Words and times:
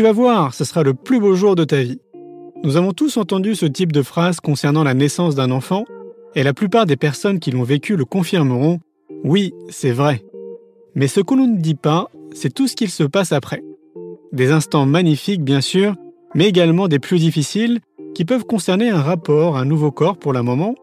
tu 0.00 0.04
vas 0.04 0.12
voir, 0.12 0.54
ce 0.54 0.64
sera 0.64 0.82
le 0.82 0.94
plus 0.94 1.20
beau 1.20 1.34
jour 1.34 1.54
de 1.54 1.64
ta 1.64 1.82
vie. 1.82 2.00
Nous 2.64 2.78
avons 2.78 2.92
tous 2.92 3.18
entendu 3.18 3.54
ce 3.54 3.66
type 3.66 3.92
de 3.92 4.00
phrase 4.00 4.40
concernant 4.40 4.82
la 4.82 4.94
naissance 4.94 5.34
d'un 5.34 5.50
enfant, 5.50 5.84
et 6.34 6.42
la 6.42 6.54
plupart 6.54 6.86
des 6.86 6.96
personnes 6.96 7.38
qui 7.38 7.50
l'ont 7.50 7.64
vécu 7.64 7.96
le 7.96 8.06
confirmeront, 8.06 8.80
oui, 9.24 9.52
c'est 9.68 9.90
vrai. 9.90 10.24
Mais 10.94 11.06
ce 11.06 11.20
qu'on 11.20 11.36
ne 11.36 11.58
dit 11.58 11.74
pas, 11.74 12.08
c'est 12.32 12.48
tout 12.48 12.66
ce 12.66 12.76
qu'il 12.76 12.88
se 12.88 13.02
passe 13.02 13.32
après. 13.32 13.62
Des 14.32 14.52
instants 14.52 14.86
magnifiques, 14.86 15.44
bien 15.44 15.60
sûr, 15.60 15.96
mais 16.34 16.48
également 16.48 16.88
des 16.88 16.98
plus 16.98 17.18
difficiles, 17.18 17.80
qui 18.14 18.24
peuvent 18.24 18.44
concerner 18.44 18.88
un 18.88 19.02
rapport, 19.02 19.58
un 19.58 19.66
nouveau 19.66 19.90
corps 19.90 20.16
pour 20.16 20.32
la 20.32 20.42
maman, 20.42 20.76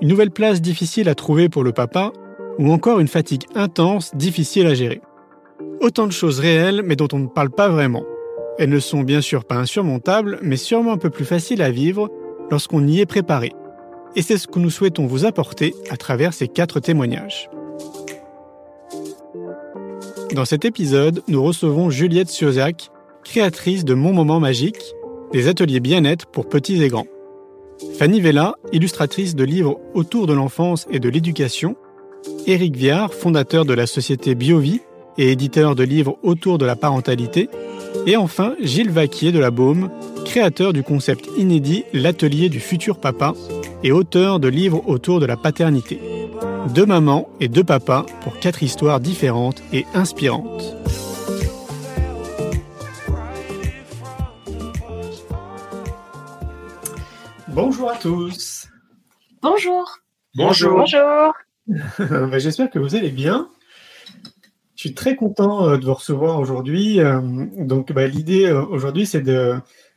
une 0.00 0.08
nouvelle 0.08 0.30
place 0.30 0.62
difficile 0.62 1.10
à 1.10 1.14
trouver 1.14 1.50
pour 1.50 1.62
le 1.62 1.72
papa, 1.72 2.10
ou 2.58 2.72
encore 2.72 3.00
une 3.00 3.08
fatigue 3.08 3.44
intense, 3.54 4.16
difficile 4.16 4.66
à 4.66 4.72
gérer. 4.72 5.02
Autant 5.82 6.06
de 6.06 6.12
choses 6.12 6.40
réelles, 6.40 6.80
mais 6.86 6.96
dont 6.96 7.08
on 7.12 7.18
ne 7.18 7.26
parle 7.26 7.50
pas 7.50 7.68
vraiment. 7.68 8.04
Elles 8.58 8.70
ne 8.70 8.78
sont 8.80 9.02
bien 9.02 9.20
sûr 9.20 9.44
pas 9.44 9.56
insurmontables, 9.56 10.38
mais 10.42 10.56
sûrement 10.56 10.92
un 10.92 10.98
peu 10.98 11.10
plus 11.10 11.24
faciles 11.24 11.62
à 11.62 11.70
vivre 11.70 12.10
lorsqu'on 12.50 12.86
y 12.86 13.00
est 13.00 13.06
préparé. 13.06 13.52
Et 14.14 14.22
c'est 14.22 14.36
ce 14.36 14.46
que 14.46 14.58
nous 14.58 14.70
souhaitons 14.70 15.06
vous 15.06 15.24
apporter 15.24 15.74
à 15.88 15.96
travers 15.96 16.34
ces 16.34 16.48
quatre 16.48 16.80
témoignages. 16.80 17.48
Dans 20.34 20.44
cet 20.44 20.64
épisode, 20.64 21.22
nous 21.28 21.42
recevons 21.42 21.90
Juliette 21.90 22.28
Siozac, 22.28 22.90
créatrice 23.24 23.84
de 23.84 23.94
Mon 23.94 24.12
Moment 24.12 24.40
Magique, 24.40 24.94
des 25.32 25.48
ateliers 25.48 25.80
bien-être 25.80 26.26
pour 26.26 26.48
petits 26.48 26.82
et 26.82 26.88
grands. 26.88 27.06
Fanny 27.98 28.20
Vella, 28.20 28.54
illustratrice 28.72 29.34
de 29.34 29.44
livres 29.44 29.80
autour 29.94 30.26
de 30.26 30.32
l'enfance 30.34 30.86
et 30.90 31.00
de 31.00 31.08
l'éducation. 31.08 31.76
Éric 32.46 32.76
Viard, 32.76 33.14
fondateur 33.14 33.64
de 33.64 33.74
la 33.74 33.86
société 33.86 34.34
Biovie 34.34 34.82
et 35.18 35.32
éditeur 35.32 35.74
de 35.74 35.84
livres 35.84 36.18
autour 36.22 36.58
de 36.58 36.66
la 36.66 36.76
parentalité. 36.76 37.48
Et 38.06 38.16
enfin, 38.16 38.54
Gilles 38.60 38.90
Vaquier 38.90 39.32
de 39.32 39.38
la 39.38 39.50
Baume, 39.50 39.90
créateur 40.24 40.72
du 40.72 40.82
concept 40.82 41.28
inédit 41.36 41.84
L'atelier 41.92 42.48
du 42.48 42.60
futur 42.60 42.98
papa 42.98 43.34
et 43.82 43.92
auteur 43.92 44.40
de 44.40 44.48
livres 44.48 44.82
autour 44.86 45.20
de 45.20 45.26
la 45.26 45.36
paternité. 45.36 46.00
Deux 46.74 46.86
mamans 46.86 47.28
et 47.40 47.48
deux 47.48 47.64
papas 47.64 48.06
pour 48.22 48.38
quatre 48.38 48.62
histoires 48.62 49.00
différentes 49.00 49.62
et 49.72 49.84
inspirantes. 49.94 50.76
Bonjour 57.48 57.90
à 57.90 57.96
tous. 57.96 58.68
Bonjour. 59.42 59.98
Bonjour. 60.34 60.78
Bonjour. 60.78 61.34
Bah, 61.98 62.38
j'espère 62.38 62.70
que 62.70 62.78
vous 62.78 62.96
allez 62.96 63.10
bien. 63.10 63.48
Je 64.82 64.88
suis 64.88 64.94
très 64.96 65.14
content 65.14 65.68
euh, 65.68 65.76
de 65.76 65.84
vous 65.84 65.94
recevoir 65.94 66.40
aujourd'hui. 66.40 66.98
Euh, 66.98 67.20
donc, 67.56 67.92
bah, 67.92 68.08
l'idée 68.08 68.46
euh, 68.46 68.64
aujourd'hui, 68.64 69.06
c'est 69.06 69.20
de, 69.20 69.54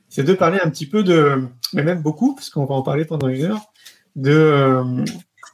c'est 0.09 0.21
de 0.21 0.31
parler 0.35 0.59
un 0.63 0.69
petit 0.69 0.85
peu 0.85 1.01
de, 1.01 1.41
mais 1.73 1.81
même 1.81 2.03
beaucoup, 2.03 2.35
parce 2.35 2.51
qu'on 2.51 2.65
va 2.65 2.75
en 2.75 2.83
parler 2.83 3.03
pendant 3.03 3.27
une 3.27 3.45
heure, 3.45 3.61
de, 4.15 4.83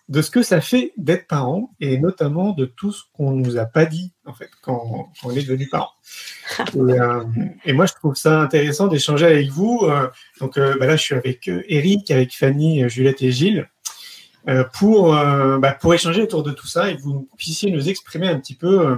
de 0.09 0.21
ce 0.21 0.31
que 0.31 0.43
ça 0.43 0.59
fait 0.59 0.91
d'être 0.97 1.27
parent 1.27 1.71
et 1.79 1.97
notamment 1.97 2.51
de 2.51 2.65
tout 2.65 2.91
ce 2.91 3.03
qu'on 3.13 3.31
nous 3.31 3.57
a 3.57 3.63
pas 3.63 3.85
dit 3.85 4.11
en 4.25 4.33
fait 4.33 4.49
quand, 4.61 5.09
on 5.23 5.31
est 5.31 5.43
devenu 5.43 5.69
parent. 5.69 5.91
Et, 7.63 7.71
moi, 7.71 7.85
je 7.85 7.93
trouve 7.93 8.16
ça 8.16 8.41
intéressant 8.41 8.89
d'échanger 8.89 9.27
avec 9.27 9.47
vous. 9.47 9.88
donc 10.41 10.59
bah, 10.59 10.88
là, 10.88 10.97
je 10.97 11.03
suis 11.03 11.16
avec 11.16 11.49
Eric, 11.69 12.11
avec 12.11 12.35
Fanny, 12.35 12.89
Juliette 12.89 13.21
et 13.21 13.31
Gilles. 13.31 13.69
Pour, 14.73 15.11
bah, 15.11 15.72
pour 15.73 15.94
échanger 15.94 16.22
autour 16.22 16.44
de 16.44 16.52
tout 16.52 16.67
ça 16.67 16.89
et 16.89 16.97
que 16.97 17.02
vous 17.02 17.28
puissiez 17.38 17.72
nous 17.72 17.89
exprimer 17.89 18.28
un 18.28 18.39
petit 18.39 18.56
peu 18.56 18.97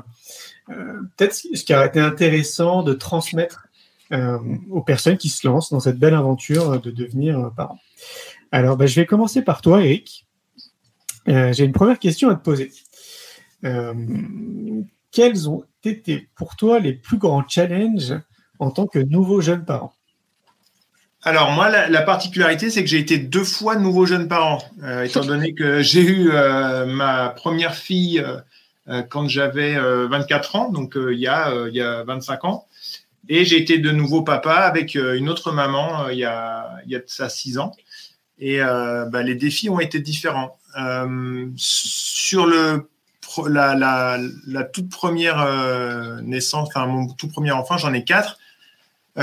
euh, 0.70 1.02
peut-être 1.18 1.34
ce 1.34 1.64
qui 1.64 1.74
aurait 1.74 1.88
été 1.88 2.00
intéressant 2.00 2.84
de 2.84 2.94
transmettre 2.94 3.68
euh, 4.12 4.38
aux 4.70 4.82
personnes 4.82 5.18
qui 5.18 5.30
se 5.30 5.46
lancent 5.48 5.72
dans 5.72 5.80
cette 5.80 6.00
belle 6.00 6.14
aventure 6.14 6.80
de 6.80 6.92
devenir 6.92 7.40
euh, 7.40 7.50
parent. 7.50 7.80
Alors, 8.52 8.78
bah, 8.78 8.86
je 8.86 8.96
vais 8.96 9.06
commencer 9.06 9.42
par 9.42 9.62
toi, 9.62 9.84
Eric. 9.84 10.26
J'ai 11.26 11.64
une 11.64 11.72
première 11.72 12.00
question 12.00 12.30
à 12.30 12.36
te 12.36 12.44
poser. 12.44 12.70
quels 15.12 15.50
ont 15.50 15.64
été 15.86 16.28
pour 16.36 16.58
toi 16.58 16.80
les 16.80 16.92
plus 16.92 17.18
grands 17.18 17.48
challenges 17.48 18.14
en 18.60 18.72
tant 18.72 18.88
que 18.88 19.00
nouveau 19.00 19.40
jeune 19.40 19.64
parent? 19.64 19.94
Alors 21.24 21.52
moi, 21.52 21.70
la, 21.70 22.02
particularité, 22.02 22.70
c'est 22.70 22.84
que 22.84 22.90
j'ai 22.90 23.00
été 23.00 23.18
deux 23.18 23.46
fois 23.46 23.78
nouveau 23.78 24.06
jeune 24.06 24.28
parent, 24.28 24.62
étant 25.04 25.24
donné 25.24 25.54
que 25.54 25.82
j'ai 25.82 26.02
eu 26.02 26.32
ma 26.86 27.30
première 27.30 27.76
fille 27.76 28.24
euh, 28.90 29.02
quand 29.04 29.30
j'avais 29.30 29.76
24 29.76 30.56
euh, 30.56 30.60
ans, 30.60 30.70
donc 30.70 30.98
euh, 30.98 31.14
il, 31.14 31.20
y 31.20 31.28
a, 31.28 31.68
il 31.68 31.76
y 31.76 31.82
a 31.82 32.04
25 32.04 32.44
ans. 32.46 32.68
Et 33.30 33.46
j'ai 33.46 33.58
été 33.58 33.78
de 33.78 33.92
nouveau 33.92 34.24
papa 34.24 34.56
avec 34.56 34.96
une 34.96 35.30
autre 35.30 35.54
maman 35.54 36.10
il, 36.10 36.18
y 36.18 36.26
a, 36.26 36.72
il 36.86 36.92
y 36.92 36.96
a 36.98 37.00
ça 37.06 37.30
6 37.30 37.58
ans. 37.58 37.74
Et 38.38 38.60
bah, 38.60 39.24
les 39.24 39.36
défis 39.36 39.70
ont 39.70 39.80
été 39.80 40.00
différents. 40.00 40.58
sur 41.56 42.46
le, 42.46 42.90
la, 43.48 43.76
la, 43.76 44.20
la, 44.46 44.64
toute 44.66 44.90
première 44.90 45.48
naissance, 46.22 46.68
enfin 46.68 46.86
mon 46.86 47.08
tout 47.14 47.30
premier 47.30 47.52
enfant, 47.52 47.78
j'en 47.78 47.94
ai 47.94 48.04
quatre. 48.04 48.40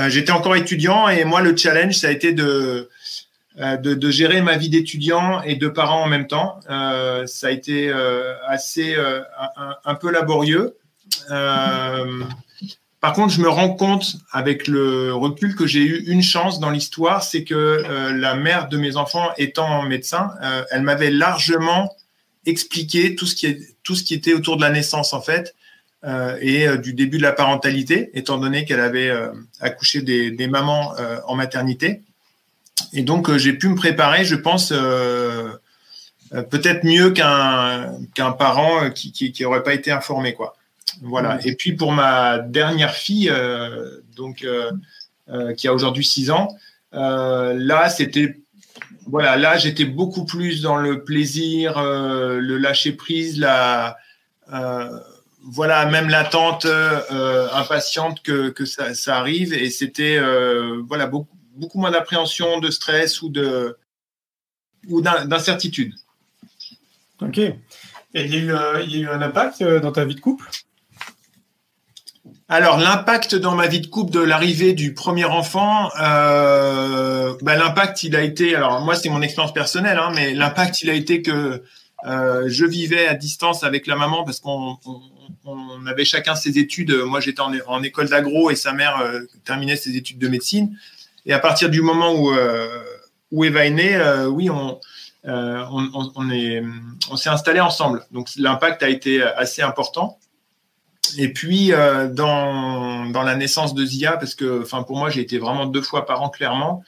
J'étais 0.07 0.31
encore 0.31 0.55
étudiant 0.55 1.09
et 1.09 1.25
moi, 1.25 1.41
le 1.41 1.55
challenge, 1.55 1.95
ça 1.95 2.07
a 2.07 2.11
été 2.11 2.31
de, 2.31 2.89
euh, 3.59 3.75
de, 3.75 4.11
gérer 4.11 4.41
ma 4.41 4.55
vie 4.55 4.69
d'étudiant 4.69 5.41
et 5.41 5.55
de 5.55 5.67
parent 5.67 6.01
en 6.01 6.07
même 6.07 6.25
temps. 6.25 6.61
Euh, 6.69 7.27
ça 7.27 7.47
a 7.47 7.51
été 7.51 7.89
euh, 7.89 8.33
assez 8.47 8.95
un, 9.83 9.95
peu 9.95 10.09
laborieux. 10.09 10.77
par 11.27 13.13
contre, 13.13 13.33
je 13.33 13.41
me 13.41 13.49
rends 13.49 13.73
compte 13.73 14.15
avec 14.31 14.69
le 14.69 15.13
recul 15.13 15.53
que 15.55 15.67
j'ai 15.67 15.81
eu 15.81 16.05
une 16.07 16.23
chance 16.23 16.61
dans 16.61 16.69
l'histoire, 16.69 17.23
c'est 17.23 17.43
que 17.43 17.83
la 18.15 18.35
mère 18.35 18.69
de 18.69 18.77
mes 18.77 18.95
enfants 18.95 19.29
étant 19.37 19.83
médecin, 19.83 20.31
elle 20.71 20.83
m'avait 20.83 21.11
largement 21.11 21.93
expliqué 22.45 23.15
tout 23.15 23.25
ce 23.25 23.35
qui 23.35 23.47
est 23.47 23.59
tout 23.83 23.95
ce 23.95 24.03
qui 24.03 24.13
était 24.13 24.33
autour 24.33 24.55
de 24.55 24.61
la 24.61 24.69
naissance 24.69 25.13
en 25.13 25.21
fait. 25.21 25.53
Et 26.03 26.65
du 26.77 26.93
début 26.93 27.17
de 27.17 27.23
la 27.23 27.31
parentalité, 27.31 28.09
étant 28.13 28.37
donné 28.37 28.65
qu'elle 28.65 28.79
avait 28.79 29.11
accouché 29.59 30.01
des, 30.01 30.31
des 30.31 30.47
mamans 30.47 30.95
en 31.27 31.35
maternité. 31.35 32.01
Et 32.93 33.03
donc, 33.03 33.29
euh, 33.29 33.37
j'ai 33.37 33.53
pu 33.53 33.69
me 33.69 33.75
préparer, 33.75 34.25
je 34.25 34.35
pense, 34.35 34.71
euh, 34.71 35.49
euh, 36.33 36.43
peut-être 36.43 36.83
mieux 36.83 37.11
qu'un 37.11 37.93
qu'un 38.13 38.31
parent 38.31 38.89
qui 38.89 39.11
qui 39.11 39.43
n'aurait 39.43 39.63
pas 39.63 39.73
été 39.73 39.91
informé. 39.91 40.33
Quoi. 40.33 40.55
Voilà. 41.01 41.39
Et 41.45 41.55
puis, 41.55 41.73
pour 41.73 41.91
ma 41.91 42.39
dernière 42.39 42.93
fille, 42.93 43.31
donc, 44.15 44.45
qui 45.57 45.67
a 45.67 45.73
aujourd'hui 45.73 46.05
6 46.05 46.31
ans, 46.31 46.49
là, 46.91 47.89
c'était 47.89 48.37
voilà, 49.07 49.35
là, 49.35 49.57
j'étais 49.57 49.85
beaucoup 49.85 50.25
plus 50.25 50.61
dans 50.61 50.77
le 50.77 51.03
plaisir, 51.03 51.81
le 51.81 52.57
lâcher 52.57 52.91
prise, 52.91 53.39
la, 53.39 53.97
voilà, 55.43 55.85
même 55.85 56.09
l'attente 56.09 56.65
impatiente 56.65 58.21
que, 58.21 58.49
que 58.49 58.65
ça, 58.65 58.93
ça, 58.93 59.17
arrive. 59.17 59.53
Et 59.53 59.69
c'était, 59.69 60.19
voilà, 60.87 61.07
beaucoup, 61.07 61.37
beaucoup 61.55 61.79
moins 61.79 61.91
d'appréhension, 61.91 62.59
de 62.59 62.69
stress 62.69 63.21
ou 63.21 63.29
de 63.29 63.77
ou 64.87 65.01
d'incertitude. 65.01 65.93
Ok. 67.21 67.37
Et 67.37 67.55
il 68.13 68.33
y, 68.33 68.51
a 68.51 68.79
eu, 68.79 68.83
il 68.83 68.97
y 68.97 68.99
a 68.99 68.99
eu 69.03 69.07
un 69.07 69.21
impact 69.21 69.61
euh, 69.61 69.79
dans 69.79 69.91
ta 69.91 70.05
vie 70.05 70.15
de 70.15 70.19
couple? 70.19 70.49
Alors, 72.49 72.77
l'impact 72.77 73.35
dans 73.35 73.55
ma 73.55 73.67
vie 73.67 73.79
de 73.79 73.87
couple 73.87 74.11
de 74.11 74.19
l'arrivée 74.19 74.73
du 74.73 74.93
premier 74.93 75.23
enfant, 75.23 75.89
euh, 76.01 77.33
bah, 77.41 77.55
l'impact, 77.55 78.03
il 78.03 78.15
a 78.15 78.21
été, 78.21 78.55
alors 78.55 78.81
moi, 78.81 78.95
c'est 78.95 79.09
mon 79.09 79.21
expérience 79.21 79.53
personnelle, 79.53 79.97
hein, 79.97 80.11
mais 80.13 80.33
l'impact, 80.33 80.81
il 80.81 80.89
a 80.89 80.93
été 80.93 81.21
que 81.21 81.63
euh, 82.05 82.43
je 82.47 82.65
vivais 82.65 83.07
à 83.07 83.13
distance 83.13 83.63
avec 83.63 83.87
la 83.87 83.95
maman 83.95 84.25
parce 84.25 84.41
qu'on 84.41 84.77
on, 85.45 85.85
avait 85.85 86.05
chacun 86.05 86.35
ses 86.35 86.57
études. 86.57 86.93
Moi, 86.93 87.19
j'étais 87.19 87.41
en, 87.41 87.83
école 87.83 88.09
d'agro 88.09 88.51
et 88.51 88.55
sa 88.55 88.73
mère 88.73 89.01
terminait 89.45 89.75
ses 89.75 89.95
études 89.97 90.19
de 90.19 90.27
médecine. 90.27 90.75
Et 91.25 91.33
à 91.33 91.39
partir 91.39 91.69
du 91.69 91.81
moment 91.81 92.13
où, 92.13 92.31
euh, 92.31 92.83
où 93.31 93.45
Eva 93.45 93.65
est 93.65 93.71
née, 93.71 93.95
euh, 93.95 94.27
oui, 94.27 94.49
on, 94.49 94.79
euh, 95.27 95.63
on, 95.71 96.11
on, 96.15 96.29
est, 96.31 96.63
on 97.09 97.15
s'est 97.15 97.29
installé 97.29 97.59
ensemble. 97.59 98.05
Donc 98.11 98.29
l'impact 98.37 98.83
a 98.83 98.89
été 98.89 99.21
assez 99.21 99.61
important. 99.61 100.17
Et 101.17 101.33
puis 101.33 101.71
dans, 101.71 103.05
dans 103.07 103.23
la 103.23 103.35
naissance 103.35 103.73
de 103.73 103.83
Zia, 103.83 104.13
parce 104.13 104.33
que 104.33 104.63
pour 104.83 104.97
moi 104.97 105.09
j'ai 105.09 105.19
été 105.21 105.39
vraiment 105.39 105.65
deux 105.65 105.81
fois 105.81 106.05
par 106.05 106.21
an 106.21 106.29
clairement, 106.29 106.83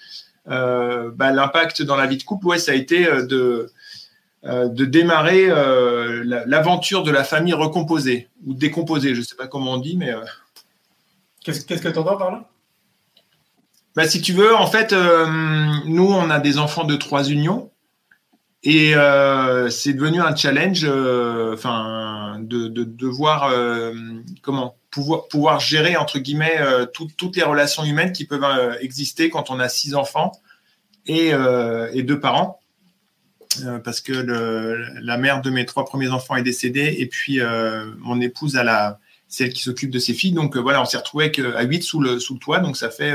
bah, 0.46 1.32
l'impact 1.32 1.82
dans 1.82 1.98
la 1.98 2.06
vie 2.06 2.18
de 2.18 2.24
couple, 2.24 2.58
ça 2.58 2.72
a 2.72 2.76
été 2.76 3.04
de 3.06 3.70
de 4.44 4.86
démarrer 4.86 5.48
l'aventure 6.46 7.04
de 7.04 7.12
la 7.12 7.24
famille 7.24 7.54
recomposée 7.54 8.30
ou 8.46 8.54
décomposée, 8.54 9.16
je 9.16 9.20
ne 9.20 9.26
sais 9.26 9.36
pas 9.36 9.48
comment 9.48 9.74
on 9.74 9.78
dit, 9.78 9.96
mais 9.96 10.14
qu'est-ce 11.44 11.66
que 11.66 11.90
tu 11.90 11.98
entends 11.98 12.18
par 12.18 12.32
là? 12.32 12.50
Bah, 13.96 14.08
si 14.08 14.22
tu 14.22 14.34
veux, 14.34 14.56
en 14.56 14.66
fait, 14.66 14.92
euh, 14.92 15.28
nous, 15.86 16.08
on 16.08 16.30
a 16.30 16.40
des 16.40 16.58
enfants 16.58 16.84
de 16.84 16.96
trois 16.96 17.30
unions. 17.30 17.70
Et 18.64 18.96
euh, 18.96 19.70
c'est 19.70 19.94
devenu 19.94 20.22
un 20.22 20.36
challenge, 20.36 20.86
euh, 20.86 21.56
de, 22.40 22.70
de, 22.70 22.84
de, 22.86 23.08
voir 23.08 23.52
comment 24.42 24.78
pouvoir, 24.90 25.28
pouvoir 25.28 25.60
gérer, 25.60 25.98
entre 25.98 26.20
guillemets, 26.20 26.60
toutes 26.94 27.36
les 27.36 27.44
relations 27.44 27.84
humaines 27.84 28.14
qui 28.14 28.26
peuvent 28.26 28.78
exister 28.80 29.30
quand 29.30 29.50
on 29.50 29.60
a 29.60 29.68
six 29.68 29.96
enfants 29.96 30.32
et, 31.06 31.32
et 31.94 32.04
deux 32.04 32.20
parents. 32.20 32.62
Parce 33.84 34.02
que 34.02 34.14
la 34.14 35.18
mère 35.18 35.42
de 35.42 35.50
mes 35.50 35.66
trois 35.66 35.86
premiers 35.86 36.10
enfants 36.10 36.36
est 36.36 36.44
décédée 36.44 36.96
et 37.00 37.06
puis 37.06 37.40
mon 38.00 38.20
épouse 38.22 38.56
a 38.56 38.64
la, 38.64 39.00
celle 39.28 39.54
qui 39.54 39.64
s'occupe 39.64 39.92
de 39.92 40.00
ses 40.00 40.14
filles. 40.14 40.34
Donc 40.34 40.58
voilà, 40.58 40.82
on 40.82 40.86
s'est 40.86 40.98
retrouvé 40.98 41.32
à 41.56 41.64
8 41.64 41.82
sous 41.84 42.00
le, 42.00 42.20
sous 42.20 42.34
le 42.36 42.40
toit. 42.40 42.60
Donc 42.60 42.78
ça 42.78 42.90
fait, 42.90 43.14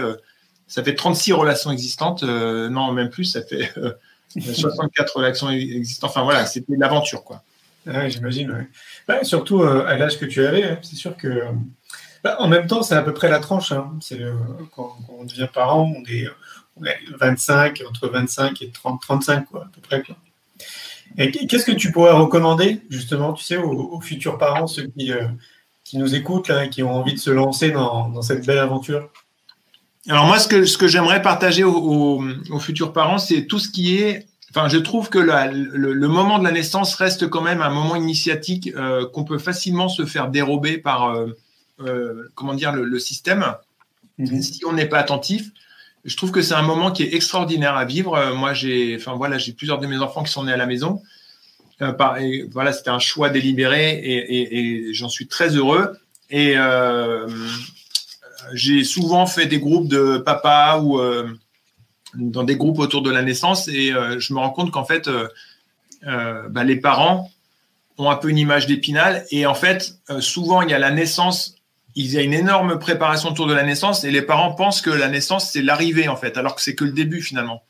ça 0.66 0.82
fait 0.82 0.94
36 0.94 1.32
relations 1.32 1.70
existantes. 1.70 2.22
non, 2.22 2.92
même 2.92 3.10
plus, 3.10 3.24
ça 3.24 3.42
fait 3.42 3.72
64 4.36 5.16
relations 5.16 5.50
existantes. 5.50 6.10
Enfin 6.10 6.22
voilà, 6.22 6.46
c'était 6.46 6.74
l'aventure 6.76 7.24
quoi. 7.24 7.42
Ouais, 7.86 8.10
J'imagine. 8.10 8.66
Ouais. 9.08 9.24
surtout 9.24 9.62
euh, 9.62 9.86
à 9.86 9.96
l'âge 9.96 10.18
que 10.18 10.26
tu 10.26 10.44
avais, 10.44 10.64
hein, 10.64 10.78
c'est 10.82 10.96
sûr 10.96 11.16
que. 11.16 11.42
Bah, 12.22 12.36
en 12.40 12.48
même 12.48 12.66
temps, 12.66 12.82
c'est 12.82 12.96
à 12.96 13.02
peu 13.02 13.14
près 13.14 13.30
la 13.30 13.38
tranche. 13.38 13.72
Hein. 13.72 13.92
C'est 14.00 14.20
quand, 14.74 14.96
on 15.08 15.24
devient 15.24 15.48
parent, 15.52 15.90
on 15.96 16.02
est, 16.10 16.28
25, 17.18 17.82
entre 17.88 18.08
25 18.08 18.62
et 18.62 18.70
30, 18.70 19.00
35 19.00 19.46
quoi, 19.46 19.62
à 19.64 19.68
peu 19.74 19.80
près. 19.80 20.02
Quoi. 20.02 20.16
Qu'est-ce 21.16 21.64
que 21.64 21.72
tu 21.72 21.90
pourrais 21.90 22.12
recommander 22.12 22.80
justement, 22.90 23.32
tu 23.32 23.44
sais, 23.44 23.56
aux, 23.56 24.00
futurs 24.00 24.38
parents, 24.38 24.66
ceux 24.66 24.86
qui, 24.96 25.12
euh, 25.12 25.26
qui 25.84 25.98
nous 25.98 26.14
écoutent, 26.14 26.48
là, 26.48 26.68
qui 26.68 26.82
ont 26.82 26.94
envie 26.94 27.14
de 27.14 27.18
se 27.18 27.30
lancer 27.30 27.70
dans, 27.70 28.08
dans 28.08 28.22
cette 28.22 28.46
belle 28.46 28.58
aventure? 28.58 29.10
Alors 30.08 30.26
moi, 30.26 30.38
ce 30.38 30.48
que, 30.48 30.64
ce 30.64 30.78
que 30.78 30.88
j'aimerais 30.88 31.20
partager 31.20 31.64
aux, 31.64 32.22
futurs 32.60 32.92
parents, 32.92 33.18
c'est 33.18 33.46
tout 33.46 33.58
ce 33.58 33.68
qui 33.68 33.96
est... 33.96 34.26
Enfin, 34.50 34.68
je 34.68 34.78
trouve 34.78 35.10
que 35.10 35.18
le, 35.18 36.08
moment 36.08 36.38
de 36.38 36.44
la 36.44 36.52
naissance 36.52 36.94
reste 36.94 37.28
quand 37.28 37.42
même 37.42 37.60
un 37.60 37.68
moment 37.68 37.96
initiatique 37.96 38.72
euh, 38.76 39.06
qu'on 39.06 39.24
peut 39.24 39.38
facilement 39.38 39.88
se 39.88 40.06
faire 40.06 40.28
dérober 40.28 40.78
par, 40.78 41.14
euh, 41.80 42.30
comment 42.34 42.54
dire, 42.54 42.72
le, 42.72 42.98
système, 42.98 43.54
mhm. 44.16 44.40
si 44.40 44.64
on 44.64 44.72
n'est 44.72 44.86
pas 44.86 44.98
attentif. 44.98 45.50
Je 46.04 46.16
trouve 46.16 46.30
que 46.30 46.42
c'est 46.42 46.54
un 46.54 46.62
moment 46.62 46.90
qui 46.90 47.02
est 47.02 47.14
extraordinaire 47.14 47.76
à 47.76 47.84
vivre. 47.84 48.34
Moi, 48.34 48.54
j'ai, 48.54 48.96
enfin 48.96 49.14
voilà, 49.14 49.38
j'ai 49.38 49.52
plusieurs 49.52 49.78
de 49.78 49.86
mes 49.86 49.98
enfants 49.98 50.22
qui 50.22 50.32
sont 50.32 50.44
nés 50.44 50.52
à 50.52 50.56
la 50.56 50.66
maison. 50.66 51.02
voilà, 51.80 52.72
c'était 52.72 52.90
un 52.90 52.98
choix 52.98 53.30
délibéré 53.30 54.00
et, 54.02 54.94
j'en 54.94 55.08
suis 55.08 55.26
très 55.26 55.56
heureux. 55.56 55.98
Et 56.30 56.56
j'ai 58.52 58.84
souvent 58.84 59.26
fait 59.26 59.46
des 59.46 59.58
groupes 59.58 59.88
de 59.88 60.18
papa 60.18 60.80
ou 60.82 60.98
euh, 60.98 61.28
dans 62.14 62.44
des 62.44 62.56
groupes 62.56 62.78
autour 62.78 63.02
de 63.02 63.10
la 63.10 63.22
naissance 63.22 63.68
et 63.68 63.92
euh, 63.92 64.18
je 64.18 64.32
me 64.32 64.38
rends 64.38 64.50
compte 64.50 64.70
qu'en 64.70 64.84
fait, 64.84 65.08
euh, 65.08 66.48
bah, 66.48 66.64
les 66.64 66.76
parents 66.76 67.30
ont 67.98 68.10
un 68.10 68.16
peu 68.16 68.30
une 68.30 68.38
image 68.38 68.66
d'épinal 68.66 69.24
et 69.30 69.46
en 69.46 69.54
fait, 69.54 69.98
souvent 70.20 70.62
il 70.62 70.70
y 70.70 70.74
a 70.74 70.78
la 70.78 70.90
naissance, 70.90 71.56
il 72.00 72.12
y 72.12 72.18
a 72.18 72.22
une 72.22 72.34
énorme 72.34 72.78
préparation 72.78 73.30
autour 73.30 73.46
de 73.46 73.54
la 73.54 73.62
naissance 73.62 74.04
et 74.04 74.10
les 74.10 74.22
parents 74.22 74.54
pensent 74.54 74.80
que 74.80 74.90
la 74.90 75.08
naissance 75.08 75.50
c'est 75.50 75.62
l'arrivée 75.62 76.08
en 76.08 76.16
fait, 76.16 76.36
alors 76.36 76.54
que 76.54 76.62
c'est 76.62 76.74
que 76.74 76.84
le 76.84 76.92
début 76.92 77.22
finalement. 77.22 77.62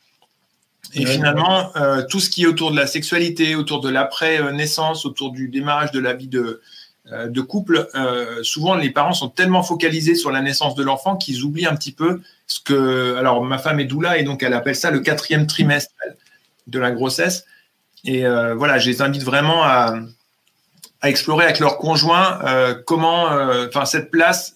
Et 0.95 1.05
finalement, 1.05 1.71
tout 2.09 2.19
ce 2.19 2.31
qui 2.31 2.43
est 2.43 2.47
autour 2.47 2.71
de 2.71 2.75
la 2.75 2.87
sexualité, 2.87 3.53
autour 3.53 3.79
de 3.79 3.89
l'après-naissance, 3.89 5.05
autour 5.05 5.31
du 5.31 5.47
démarrage 5.47 5.91
de 5.91 5.99
la 5.99 6.13
vie 6.13 6.27
de, 6.27 6.61
euh, 7.11 7.27
de 7.27 7.41
couple, 7.41 7.87
euh, 7.95 8.43
souvent 8.43 8.75
les 8.75 8.91
parents 8.91 9.13
sont 9.13 9.29
tellement 9.29 9.63
focalisés 9.63 10.13
sur 10.13 10.29
la 10.29 10.41
naissance 10.41 10.75
de 10.75 10.83
l'enfant 10.83 11.15
qu'ils 11.15 11.43
oublient 11.43 11.65
un 11.65 11.75
petit 11.75 11.91
peu 11.91 12.21
ce 12.45 12.59
que. 12.59 13.15
Alors, 13.15 13.43
ma 13.43 13.57
femme 13.57 13.79
est 13.79 13.85
doula 13.85 14.19
et 14.19 14.23
donc 14.23 14.43
elle 14.43 14.53
appelle 14.53 14.75
ça 14.75 14.91
le 14.91 14.99
quatrième 14.99 15.47
trimestre 15.47 15.91
de 16.67 16.77
la 16.77 16.91
grossesse. 16.91 17.45
Et 18.05 18.27
euh, 18.27 18.53
voilà, 18.53 18.77
je 18.77 18.91
les 18.91 19.01
invite 19.01 19.23
vraiment 19.23 19.63
à, 19.63 19.95
explorer 21.07 21.45
avec 21.45 21.59
leur 21.59 21.77
conjoint 21.77 22.39
comment, 22.85 23.27
enfin, 23.67 23.85
cette 23.85 24.11
place, 24.11 24.55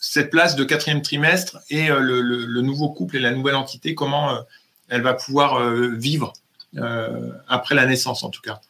cette 0.00 0.30
place 0.30 0.56
de 0.56 0.64
quatrième 0.64 1.00
trimestre 1.00 1.58
et 1.70 1.88
le, 1.88 2.60
nouveau 2.60 2.88
couple 2.90 3.18
et 3.18 3.20
la 3.20 3.30
nouvelle 3.30 3.54
entité, 3.54 3.94
comment 3.94 4.40
elle 4.88 5.02
va 5.02 5.14
pouvoir 5.14 5.62
vivre 5.70 6.32
après 7.48 7.76
la 7.76 7.86
naissance 7.86 8.24
en 8.24 8.30
tout 8.30 8.40
cas. 8.40 8.60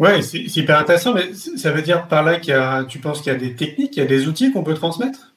Ouais, 0.00 0.22
c'est 0.22 0.38
hyper 0.56 0.78
intéressant, 0.78 1.12
mais 1.12 1.34
ça 1.34 1.72
veut 1.72 1.82
dire 1.82 2.08
par 2.08 2.22
là 2.22 2.40
qu'il 2.40 2.54
y 2.54 2.56
a, 2.56 2.84
tu 2.84 3.00
penses 3.00 3.20
qu'il 3.20 3.30
y 3.34 3.36
a 3.36 3.38
des 3.38 3.54
techniques, 3.54 3.98
il 3.98 4.00
y 4.00 4.02
a 4.02 4.06
des 4.06 4.26
outils 4.26 4.50
qu'on 4.50 4.64
peut 4.64 4.72
transmettre? 4.72 5.34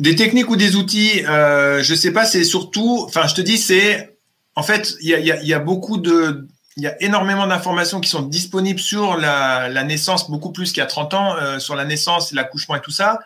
Des 0.00 0.16
techniques 0.16 0.50
ou 0.50 0.56
des 0.56 0.74
outils, 0.74 1.24
euh, 1.26 1.84
je 1.84 1.94
sais 1.94 2.12
pas, 2.12 2.24
c'est 2.24 2.42
surtout, 2.42 3.04
enfin, 3.06 3.28
je 3.28 3.36
te 3.36 3.40
dis, 3.40 3.58
c'est, 3.58 4.18
en 4.56 4.64
fait, 4.64 4.96
il 5.00 5.08
y 5.08 5.54
a, 5.54 5.58
beaucoup 5.60 5.98
de, 5.98 6.48
il 6.76 6.82
y 6.82 6.86
a 6.86 7.02
énormément 7.02 7.46
d'informations 7.46 8.00
qui 8.00 8.08
sont 8.08 8.22
disponibles 8.22 8.80
sur 8.80 9.16
la, 9.16 9.84
naissance, 9.84 10.30
beaucoup 10.30 10.52
plus 10.52 10.72
qu'il 10.72 10.78
y 10.78 10.84
a 10.84 10.86
30 10.86 11.14
ans, 11.14 11.36
euh, 11.36 11.58
sur 11.58 11.74
la 11.74 11.84
naissance, 11.84 12.32
l'accouchement 12.32 12.76
et 12.76 12.80
tout 12.80 12.90
ça. 12.90 13.20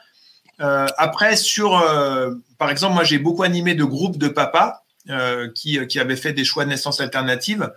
Euh, 0.60 0.87
après, 0.96 1.37
sur, 1.37 1.78
euh, 1.78 2.34
par 2.58 2.70
exemple, 2.70 2.94
moi, 2.94 3.04
j'ai 3.04 3.19
beaucoup 3.19 3.43
animé 3.43 3.75
de 3.75 3.84
groupes 3.84 4.19
de 4.19 4.28
papas 4.28 4.82
qui, 5.54 5.78
qui 5.87 6.00
avaient 6.00 6.16
fait 6.16 6.32
des 6.32 6.44
choix 6.44 6.64
de 6.64 6.70
naissance 6.70 7.00
alternatives. 7.00 7.72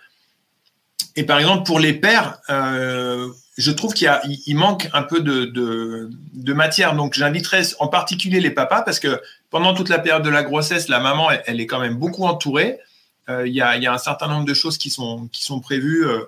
Et 1.16 1.24
par 1.24 1.38
exemple, 1.38 1.64
pour 1.64 1.80
les 1.80 1.94
pères, 1.94 2.40
je 2.48 3.72
trouve 3.72 3.94
qu'il 3.94 4.56
manque 4.56 4.90
un 4.94 5.04
peu 5.04 5.20
de, 5.20 6.54
matière. 6.54 6.96
Donc, 6.96 7.14
j'inviterais 7.14 7.62
en 7.78 7.88
particulier 7.88 8.40
les 8.40 8.50
papas 8.50 8.82
parce 8.82 9.00
que 9.00 9.22
pendant 9.52 9.76
toute 9.76 9.90
la 9.90 10.00
période 10.00 10.24
de 10.24 10.30
la 10.32 10.42
grossesse, 10.42 10.88
la 10.88 11.00
maman, 11.00 11.30
elle, 11.46 11.62
est 11.62 11.68
quand 11.68 11.80
même 11.80 11.96
beaucoup 11.96 12.26
entourée. 12.26 12.80
Euh, 13.30 13.48
il 13.48 13.54
y, 13.54 13.62
a, 13.62 13.94
un 13.94 13.98
certain 13.98 14.28
nombre 14.28 14.46
de 14.46 14.54
choses 14.54 14.78
qui 14.78 14.90
sont, 14.90 15.28
qui 15.32 15.44
sont 15.44 15.60
prévues 15.60 16.06
euh, 16.06 16.24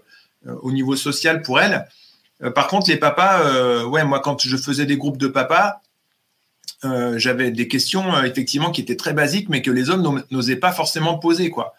au 0.62 0.72
niveau 0.72 0.96
social 0.96 1.42
pour 1.42 1.60
elle. 1.60 1.88
par 2.56 2.68
contre, 2.68 2.90
les 2.90 2.98
papas, 2.98 3.84
ouais, 3.86 4.04
moi, 4.04 4.20
quand 4.20 4.42
je 4.42 4.58
faisais 4.58 4.86
des 4.86 4.98
groupes 4.98 5.18
de 5.18 5.28
papas, 5.28 5.82
j'avais 6.84 7.52
des 7.52 7.68
questions 7.68 8.24
effectivement 8.24 8.72
qui 8.72 8.82
étaient 8.82 8.96
très 8.96 9.14
basiques, 9.14 9.50
mais 9.50 9.62
que 9.62 9.70
les 9.70 9.92
hommes 9.92 10.24
n'osaient 10.32 10.56
pas 10.56 10.72
forcément 10.72 11.20
poser, 11.20 11.52
quoi. 11.52 11.76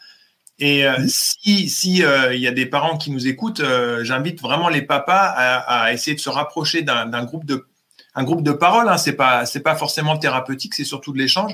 Et 0.59 0.87
euh, 0.87 0.95
si 1.09 1.69
s'il 1.69 2.05
euh, 2.05 2.37
y 2.37 2.47
a 2.47 2.53
des 2.53 2.67
parents 2.67 2.97
qui 2.97 3.11
nous 3.11 3.27
écoutent, 3.27 3.59
euh, 3.61 4.05
j'invite 4.05 4.41
vraiment 4.41 4.69
les 4.69 4.83
papas 4.83 5.35
à, 5.37 5.93
essayer 5.93 6.15
de 6.15 6.21
se 6.21 6.31
rapprocher 6.31 6.83
d'un 6.83 7.25
groupe 7.25 7.45
de 7.45 7.67
un 8.15 8.25
groupe 8.25 8.43
de 8.43 8.53
parole. 8.53 8.89
Hein. 8.89 8.97
C'est 8.97 9.15
pas 9.15 9.45
c'est 9.45 9.63
pas 9.63 9.75
forcément 9.75 10.17
thérapeutique, 10.17 10.75
c'est 10.75 10.85
surtout 10.85 11.13
de 11.13 11.19
l'échange 11.19 11.53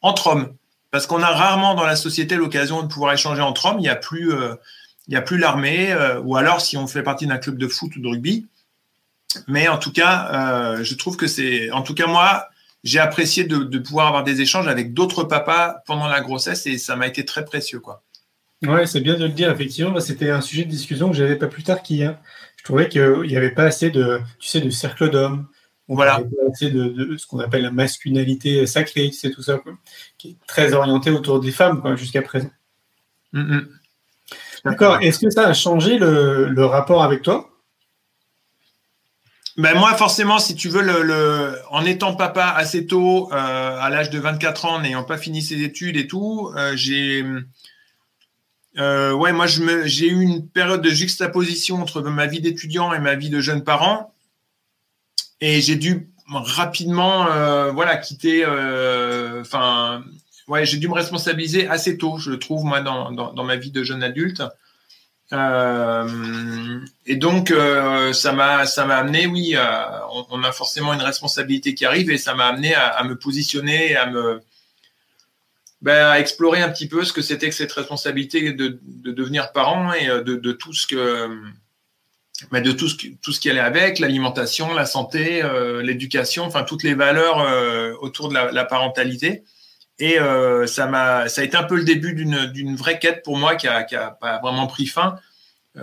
entre 0.00 0.28
hommes, 0.28 0.54
parce 0.90 1.06
qu'on 1.06 1.22
a 1.22 1.30
rarement 1.30 1.74
dans 1.74 1.84
la 1.84 1.96
société 1.96 2.36
l'occasion 2.36 2.82
de 2.82 2.88
pouvoir 2.88 3.12
échanger 3.12 3.42
entre 3.42 3.66
hommes. 3.66 3.78
Il 3.78 3.82
n'y 3.82 3.88
a 3.88 3.96
plus 3.96 4.32
il 5.08 5.14
y 5.14 5.16
a 5.16 5.22
plus 5.22 5.38
l'armée, 5.38 5.94
ou 6.24 6.36
alors 6.36 6.60
si 6.60 6.76
on 6.76 6.86
fait 6.86 7.02
partie 7.02 7.26
d'un 7.26 7.38
club 7.38 7.58
de 7.58 7.68
foot 7.68 7.94
ou 7.96 8.00
de 8.00 8.08
rugby. 8.08 8.46
Mais 9.46 9.68
en 9.68 9.78
tout 9.78 9.92
cas, 9.92 10.82
je 10.82 10.94
trouve 10.94 11.16
que 11.16 11.26
c'est 11.26 11.70
en 11.70 11.82
tout 11.82 11.94
cas 11.94 12.06
moi 12.06 12.48
j'ai 12.84 12.98
apprécié 13.00 13.44
de, 13.44 13.58
de 13.58 13.78
pouvoir 13.78 14.06
avoir 14.06 14.24
des 14.24 14.40
échanges 14.40 14.68
avec 14.68 14.94
d'autres 14.94 15.24
papas 15.24 15.76
pendant 15.86 16.06
la 16.06 16.20
grossesse 16.20 16.66
et 16.66 16.78
ça 16.78 16.96
m'a 16.96 17.06
été 17.06 17.24
très 17.24 17.44
précieux 17.44 17.80
quoi. 17.80 18.02
Ouais, 18.62 18.86
c'est 18.86 19.00
bien 19.00 19.14
de 19.14 19.24
le 19.24 19.32
dire, 19.32 19.50
effectivement. 19.50 19.98
C'était 20.00 20.30
un 20.30 20.40
sujet 20.40 20.64
de 20.64 20.70
discussion 20.70 21.10
que 21.10 21.16
j'avais 21.16 21.36
pas 21.36 21.46
plus 21.46 21.62
tard 21.62 21.82
qu'hier. 21.82 22.18
Je 22.56 22.64
trouvais 22.64 22.88
qu'il 22.88 23.22
n'y 23.22 23.36
avait 23.36 23.50
pas 23.50 23.64
assez 23.64 23.90
de, 23.90 24.20
tu 24.38 24.48
sais, 24.48 24.60
de 24.60 24.70
cercle 24.70 25.10
d'hommes. 25.10 25.46
Voilà. 25.88 26.20
Assez 26.50 26.70
de, 26.70 27.16
ce 27.16 27.26
qu'on 27.26 27.38
appelle 27.38 27.62
la 27.62 27.70
masculinité 27.70 28.66
sacrée, 28.66 29.10
c'est 29.12 29.30
tout 29.30 29.42
ça, 29.42 29.58
quoi, 29.58 29.72
qui 30.18 30.30
est 30.30 30.36
très 30.46 30.72
orienté 30.72 31.10
autour 31.10 31.40
des 31.40 31.52
femmes, 31.52 31.96
jusqu'à 31.96 32.22
présent. 32.22 32.50
Mm, 33.32 33.40
mm. 33.40 33.68
D'accord. 34.64 34.98
Est-ce 35.00 35.20
que 35.20 35.30
ça 35.30 35.46
a 35.46 35.52
changé 35.52 35.98
le, 35.98 36.64
rapport 36.64 37.04
avec 37.04 37.22
toi? 37.22 37.50
Ben 39.56 39.74
moi, 39.78 39.94
forcément, 39.94 40.38
si 40.38 40.54
tu 40.54 40.68
veux, 40.68 40.82
le, 40.82 41.58
en 41.70 41.84
étant 41.86 42.14
papa 42.14 42.52
assez 42.56 42.86
tôt, 42.86 43.30
euh, 43.32 43.78
à 43.80 43.88
l'âge 43.88 44.10
de 44.10 44.18
24 44.18 44.64
ans, 44.66 44.80
n'ayant 44.80 45.04
pas 45.04 45.16
fini 45.16 45.40
ses 45.40 45.62
études 45.62 45.96
et 45.96 46.06
tout, 46.06 46.52
euh, 46.56 46.76
j'ai 46.76 47.24
euh, 48.78 49.12
ouais, 49.12 49.32
moi, 49.32 49.46
j'ai 49.46 50.08
eu 50.08 50.20
une 50.20 50.48
période 50.48 50.82
de 50.82 50.90
juxtaposition 50.90 51.80
entre 51.80 52.02
ma 52.02 52.26
vie 52.26 52.40
d'étudiant 52.40 52.92
et 52.92 52.98
ma 52.98 53.14
vie 53.14 53.30
de 53.30 53.40
jeune 53.40 53.64
parent. 53.64 54.12
Et 55.40 55.60
j'ai 55.60 55.76
dû 55.76 56.10
rapidement 56.28 57.30
euh, 57.30 57.70
voilà, 57.72 57.96
quitter. 57.96 58.44
Euh, 58.44 59.40
enfin, 59.40 60.04
ouais, 60.48 60.66
j'ai 60.66 60.78
dû 60.78 60.88
me 60.88 60.94
responsabiliser 60.94 61.68
assez 61.68 61.98
tôt, 61.98 62.18
je 62.18 62.32
trouve, 62.32 62.64
moi, 62.64 62.80
dans, 62.80 63.12
dans, 63.12 63.44
ma 63.44 63.56
vie 63.56 63.70
de 63.70 63.82
jeune 63.82 64.02
adulte. 64.02 64.42
et 65.32 67.16
donc, 67.16 67.52
ça 68.12 68.32
m'a 68.32 68.66
ça 68.66 68.84
m'a 68.86 68.96
amené, 68.96 69.26
oui, 69.26 69.56
on, 70.30 70.42
a 70.42 70.52
forcément 70.52 70.94
une 70.94 71.02
responsabilité 71.02 71.74
qui 71.74 71.84
arrive 71.84 72.10
et 72.10 72.18
ça 72.18 72.34
m'a 72.34 72.46
amené 72.46 72.74
à, 72.74 73.02
me 73.04 73.16
positionner, 73.16 73.96
à 73.96 74.06
me 74.06 74.40
ben, 75.82 76.14
explorer 76.14 76.62
un 76.62 76.70
petit 76.70 76.88
peu 76.88 77.04
ce 77.04 77.12
que 77.12 77.22
c'était 77.22 77.48
que 77.48 77.54
cette 77.54 77.72
responsabilité 77.72 78.52
de, 78.52 78.80
devenir 79.04 79.52
parent 79.52 79.92
et 79.92 80.08
euh, 80.08 80.22
de, 80.22 80.52
tout 80.52 80.72
ce 80.72 80.86
que 80.86 81.28
ben, 82.50 82.62
de 82.62 82.72
tout 82.72 82.88
ce, 82.88 82.96
tout 83.22 83.32
ce 83.32 83.40
qui 83.40 83.50
allait 83.50 83.60
avec, 83.60 83.98
l'alimentation, 83.98 84.74
la 84.74 84.86
santé, 84.86 85.42
euh, 85.42 85.82
l'éducation, 85.82 86.44
enfin 86.44 86.64
toutes 86.64 86.82
les 86.82 86.94
valeurs 86.94 87.40
euh, 87.40 87.94
autour 88.00 88.28
de 88.28 88.34
la, 88.34 88.64
parentalité. 88.64 89.44
Et 89.98 90.18
ça 90.66 90.86
m'a, 90.86 91.28
ça 91.30 91.40
a 91.40 91.44
été 91.44 91.56
un 91.56 91.62
peu 91.62 91.74
le 91.76 91.84
début 91.84 92.12
d'une 92.14 92.76
vraie 92.76 92.98
quête 92.98 93.22
pour 93.24 93.38
moi 93.38 93.56
qui 93.56 93.66
a, 93.66 93.82
qui 93.82 93.96
a 93.96 94.10
pas 94.10 94.38
vraiment 94.40 94.66
pris 94.66 94.84
fin 94.84 95.16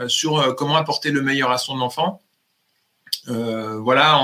sur 0.06 0.56
comment 0.56 0.76
apporter 0.76 1.10
le 1.10 1.24
meilleur 1.24 1.50
à 1.50 1.58
son 1.58 1.82
enfant. 1.82 2.22
voilà, 3.26 4.22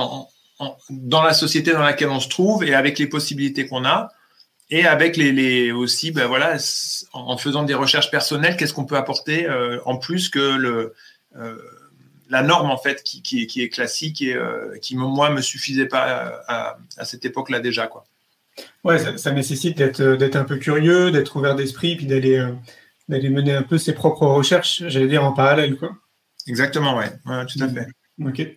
dans 0.91 1.23
la 1.23 1.33
société 1.33 1.71
dans 1.71 1.81
laquelle 1.81 2.09
on 2.09 2.19
se 2.19 2.29
trouve 2.29 2.63
et 2.63 2.75
avec 2.75 2.99
les 2.99 3.07
possibilités 3.07 3.65
qu'on 3.65 3.83
a 3.83 4.11
et 4.69 4.85
avec 4.85 5.17
les, 5.17 5.71
aussi, 5.71 6.11
ben 6.11 6.27
voilà, 6.27 6.57
en 7.13 7.37
faisant 7.37 7.63
des 7.63 7.73
recherches 7.73 8.11
personnelles, 8.11 8.55
qu'est-ce 8.55 8.73
qu'on 8.73 8.85
peut 8.85 8.97
apporter 8.97 9.47
euh, 9.47 9.79
en 9.85 9.97
plus 9.97 10.29
que 10.29 10.39
le, 10.39 10.93
euh, 11.35 11.57
la 12.29 12.43
norme 12.43 12.69
en 12.69 12.77
fait 12.77 13.03
qui, 13.03 13.21
qui, 13.21 13.61
est 13.61 13.69
classique 13.69 14.21
et 14.21 14.35
euh, 14.35 14.77
qui 14.81 14.95
moi 14.95 15.29
me 15.29 15.41
suffisait 15.41 15.87
pas 15.87 16.41
à, 16.47 16.77
cette 17.03 17.25
époque-là 17.25 17.59
déjà 17.59 17.87
quoi. 17.87 18.05
Ouais, 18.83 19.17
ça, 19.17 19.31
nécessite 19.31 19.77
d'être 19.77 20.01
d'être 20.01 20.35
un 20.35 20.43
peu 20.43 20.57
curieux, 20.57 21.11
d'être 21.11 21.35
ouvert 21.35 21.55
d'esprit, 21.55 21.95
puis 21.95 22.05
d'aller 22.05 22.45
d'aller 23.07 23.29
mener 23.29 23.53
un 23.53 23.63
peu 23.63 23.77
ses 23.77 23.93
propres 23.93 24.25
recherches, 24.25 24.83
j'allais 24.87 25.07
dire 25.07 25.23
en 25.23 25.31
parallèle 25.31 25.77
quoi. 25.77 25.91
Exactement, 26.47 26.97
ouais, 26.97 27.09
tout 27.45 27.63
à 27.63 27.69
fait. 27.69 27.87
Ok. 28.23 28.47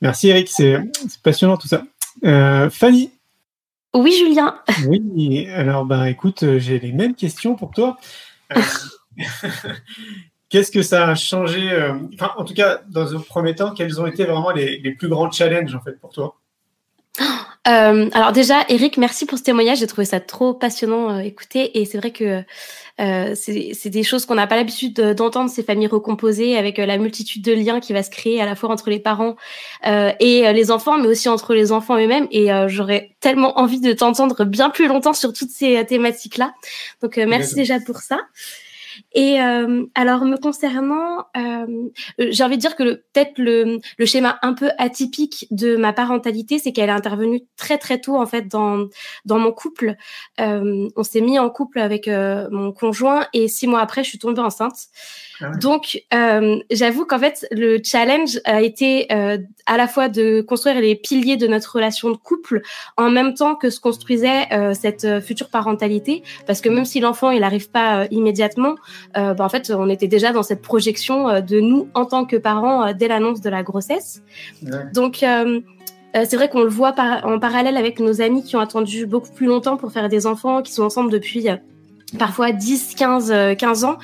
Merci 0.00 0.28
Eric, 0.28 0.48
c'est 0.48 0.78
passionnant 1.22 1.56
tout 1.56 1.68
ça. 1.68 1.84
Fanny, 2.70 3.10
oui, 3.96 4.12
Julien. 4.12 4.58
Oui, 4.88 5.48
alors 5.48 5.86
ben 5.86 6.04
écoute, 6.04 6.42
euh, 6.42 6.58
j'ai 6.58 6.78
les 6.78 6.92
mêmes 6.92 7.14
questions 7.14 7.56
pour 7.56 7.70
toi. 7.70 7.96
Euh, 10.46 10.50
qu'est-ce 10.50 10.70
que 10.70 10.82
ça 10.82 11.08
a 11.08 11.14
changé 11.14 11.70
euh, 11.70 11.94
Enfin, 12.14 12.32
en 12.36 12.44
tout 12.44 12.54
cas, 12.54 12.80
dans 12.88 13.14
un 13.14 13.20
premier 13.20 13.54
temps, 13.54 13.72
quels 13.72 14.00
ont 14.00 14.06
été 14.06 14.24
vraiment 14.24 14.50
les, 14.50 14.92
plus 14.92 15.08
grands 15.08 15.30
challenges 15.30 15.74
en 15.74 15.80
fait 15.80 15.98
pour 16.00 16.12
toi? 16.12 16.36
Alors 17.64 18.30
déjà, 18.32 18.64
Eric, 18.68 18.96
merci 18.96 19.26
pour 19.26 19.38
ce 19.38 19.42
témoignage. 19.42 19.78
J'ai 19.78 19.88
trouvé 19.88 20.04
ça 20.04 20.20
trop 20.20 20.54
passionnant 20.54 21.08
à 21.08 21.24
écouter. 21.24 21.80
Et 21.80 21.84
c'est 21.84 21.98
vrai 21.98 22.12
que 22.12 22.44
euh, 22.98 23.34
c'est 23.34 23.90
des 23.90 24.02
choses 24.02 24.24
qu'on 24.24 24.36
n'a 24.36 24.46
pas 24.46 24.56
l'habitude 24.56 24.94
d'entendre, 24.94 25.50
ces 25.50 25.62
familles 25.62 25.86
recomposées, 25.86 26.56
avec 26.56 26.78
euh, 26.78 26.86
la 26.86 26.96
multitude 26.96 27.42
de 27.42 27.52
liens 27.52 27.80
qui 27.80 27.92
va 27.92 28.02
se 28.02 28.10
créer 28.10 28.40
à 28.40 28.46
la 28.46 28.54
fois 28.54 28.70
entre 28.70 28.88
les 28.88 29.00
parents 29.00 29.36
euh, 29.86 30.12
et 30.18 30.52
les 30.52 30.70
enfants, 30.70 30.98
mais 30.98 31.08
aussi 31.08 31.28
entre 31.28 31.54
les 31.54 31.72
enfants 31.72 31.98
eux-mêmes. 31.98 32.26
Et 32.30 32.48
j'aurais 32.68 33.16
tellement 33.20 33.58
envie 33.58 33.80
de 33.80 33.92
t'entendre 33.92 34.44
bien 34.44 34.70
plus 34.70 34.88
longtemps 34.88 35.12
sur 35.12 35.32
toutes 35.32 35.50
ces 35.50 35.84
thématiques-là. 35.84 36.54
Donc 37.02 37.16
merci 37.16 37.54
déjà 37.54 37.80
pour 37.80 37.98
ça. 37.98 38.20
Et 39.16 39.40
euh, 39.40 39.86
alors 39.94 40.26
me 40.26 40.36
concernant, 40.36 41.24
euh, 41.38 41.66
euh, 42.20 42.28
j'ai 42.28 42.44
envie 42.44 42.56
de 42.56 42.60
dire 42.60 42.76
que 42.76 42.82
peut-être 42.82 43.38
le, 43.38 43.78
le, 43.96 44.04
schéma 44.04 44.38
un 44.42 44.52
peu 44.52 44.68
atypique 44.76 45.46
de 45.50 45.74
ma 45.76 45.94
parentalité, 45.94 46.58
c'est 46.58 46.70
qu'elle 46.72 46.90
est 46.90 46.92
intervenue 46.92 47.40
très 47.56 47.78
très 47.78 47.98
tôt 47.98 48.16
en 48.16 48.26
fait 48.26 48.46
dans 48.46 48.88
dans 49.24 49.38
mon 49.38 49.52
couple. 49.52 49.96
Euh, 50.38 50.88
on 50.96 51.02
s'est 51.02 51.22
mis 51.22 51.38
en 51.38 51.48
couple 51.48 51.78
avec 51.78 52.08
euh, 52.08 52.46
mon 52.50 52.72
conjoint 52.72 53.26
et 53.32 53.48
six 53.48 53.66
mois 53.66 53.80
après, 53.80 54.04
je 54.04 54.10
suis 54.10 54.18
tombée 54.18 54.42
enceinte. 54.42 54.76
Ah 55.40 55.50
Donc, 55.60 56.02
euh, 56.14 56.58
j'avoue 56.70 57.04
qu'en 57.04 57.18
fait, 57.18 57.46
le 57.50 57.78
challenge 57.82 58.40
a 58.44 58.62
été 58.62 59.06
euh, 59.12 59.38
à 59.66 59.76
la 59.76 59.86
fois 59.86 60.08
de 60.08 60.40
construire 60.40 60.80
les 60.80 60.94
piliers 60.94 61.36
de 61.36 61.46
notre 61.46 61.74
relation 61.74 62.10
de 62.10 62.16
couple 62.16 62.62
en 62.96 63.10
même 63.10 63.34
temps 63.34 63.54
que 63.54 63.70
se 63.70 63.80
construisait 63.80 64.46
euh, 64.52 64.72
cette 64.74 65.20
future 65.20 65.48
parentalité, 65.50 66.22
parce 66.46 66.60
que 66.60 66.68
même 66.68 66.84
si 66.84 67.00
l'enfant 67.00 67.30
il 67.30 67.40
n'arrive 67.40 67.70
pas 67.70 68.06
immédiatement, 68.10 68.76
bah, 69.14 69.36
en 69.38 69.48
fait, 69.48 69.70
on 69.70 69.88
était 69.88 70.08
déjà 70.08 70.32
dans 70.32 70.42
cette 70.42 70.62
projection 70.62 71.40
de 71.40 71.60
nous 71.60 71.88
en 71.94 72.04
tant 72.04 72.24
que 72.24 72.36
parents 72.36 72.92
dès 72.92 73.08
l'annonce 73.08 73.40
de 73.40 73.50
la 73.50 73.62
grossesse. 73.62 74.22
Donc 74.92 75.24
c'est 76.14 76.36
vrai 76.36 76.48
qu'on 76.48 76.62
le 76.62 76.68
voit 76.68 76.94
en 77.24 77.38
parallèle 77.38 77.76
avec 77.76 78.00
nos 78.00 78.20
amis 78.20 78.42
qui 78.42 78.56
ont 78.56 78.60
attendu 78.60 79.06
beaucoup 79.06 79.30
plus 79.30 79.46
longtemps 79.46 79.76
pour 79.76 79.92
faire 79.92 80.08
des 80.08 80.26
enfants, 80.26 80.62
qui 80.62 80.72
sont 80.72 80.82
ensemble 80.82 81.10
depuis 81.10 81.46
parfois 82.18 82.52
10, 82.52 82.94
15, 82.94 83.56
15 83.58 83.84
ans, 83.84 83.98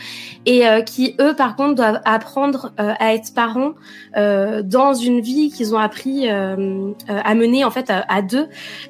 et 0.44 0.66
euh, 0.66 0.80
qui, 0.80 1.14
eux, 1.20 1.34
par 1.34 1.54
contre, 1.54 1.74
doivent 1.76 2.00
apprendre 2.04 2.72
euh, 2.80 2.94
à 2.98 3.14
être 3.14 3.32
parents 3.32 3.74
euh, 4.16 4.62
dans 4.62 4.92
une 4.92 5.20
vie 5.20 5.50
qu'ils 5.50 5.74
ont 5.74 5.78
appris 5.78 6.28
à 6.28 7.34
mener, 7.34 7.64
en 7.64 7.70
fait, 7.70 7.90
à, 7.90 8.22
deux. 8.22 8.48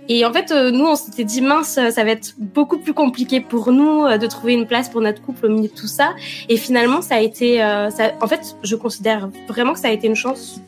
Et 0.08 0.24
en 0.24 0.32
fait, 0.32 0.50
nous, 0.50 0.86
on 0.86 0.96
s'était 0.96 1.24
dit, 1.24 1.40
mince, 1.40 1.78
ça 1.90 2.04
va 2.04 2.10
être 2.10 2.34
beaucoup 2.38 2.78
plus 2.78 2.94
compliqué 2.94 3.40
pour 3.40 3.72
nous 3.72 4.06
de 4.18 4.26
trouver 4.26 4.54
une 4.54 4.66
place 4.66 4.88
pour 4.88 5.00
notre 5.00 5.20
couple 5.22 5.46
au 5.46 5.48
milieu 5.50 5.68
de 5.68 5.74
tout 5.74 5.86
ça. 5.86 6.14
Et 6.48 6.56
finalement, 6.56 7.02
ça 7.02 7.16
a 7.16 7.20
été... 7.20 7.58
Ça, 7.58 8.12
en 8.20 8.26
fait, 8.26 8.56
je 8.62 8.76
considère 8.76 9.28
vraiment 9.48 9.72
que 9.72 9.78
ça 9.78 9.88
a 9.88 9.92
été 9.92 10.06
une 10.06 10.16
chance. 10.16 10.60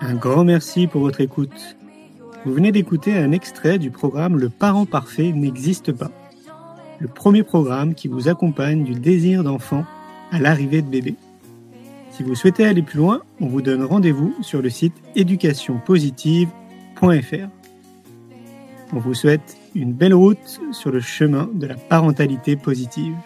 Un 0.00 0.14
grand 0.14 0.44
merci 0.44 0.86
pour 0.86 1.02
votre 1.02 1.20
écoute. 1.20 1.76
Vous 2.44 2.52
venez 2.52 2.72
d'écouter 2.72 3.16
un 3.16 3.32
extrait 3.32 3.78
du 3.78 3.90
programme 3.90 4.38
Le 4.38 4.48
parent 4.48 4.84
parfait 4.84 5.32
n'existe 5.32 5.92
pas 5.92 6.10
le 7.02 7.08
premier 7.08 7.42
programme 7.42 7.94
qui 7.94 8.06
vous 8.06 8.28
accompagne 8.28 8.84
du 8.84 8.94
désir 8.94 9.42
d'enfant 9.42 9.84
à 10.30 10.38
l'arrivée 10.38 10.82
de 10.82 10.88
bébé. 10.88 11.16
Si 12.12 12.22
vous 12.22 12.36
souhaitez 12.36 12.64
aller 12.64 12.82
plus 12.82 12.98
loin, 12.98 13.22
on 13.40 13.48
vous 13.48 13.60
donne 13.60 13.82
rendez-vous 13.82 14.32
sur 14.40 14.62
le 14.62 14.70
site 14.70 14.94
éducationpositive.fr. 15.16 17.48
On 18.92 18.98
vous 18.98 19.14
souhaite 19.14 19.56
une 19.74 19.92
belle 19.92 20.14
route 20.14 20.60
sur 20.70 20.92
le 20.92 21.00
chemin 21.00 21.50
de 21.54 21.66
la 21.66 21.74
parentalité 21.74 22.54
positive. 22.54 23.16